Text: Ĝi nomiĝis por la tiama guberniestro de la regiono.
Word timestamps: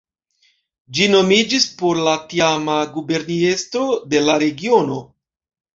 Ĝi 0.97 1.05
nomiĝis 1.15 1.67
por 1.83 2.01
la 2.09 2.15
tiama 2.33 2.81
guberniestro 2.97 3.87
de 4.15 4.27
la 4.29 4.41
regiono. 4.47 5.03